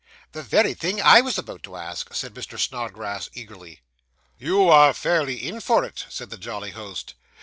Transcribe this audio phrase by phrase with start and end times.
[0.31, 2.57] 'The very thing I was about to ask,' said Mr.
[2.57, 3.81] Snodgrass eagerly.
[4.39, 7.13] 'You are fairly in for it,' said the jolly host.